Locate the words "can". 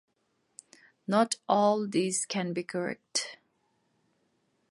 2.25-2.53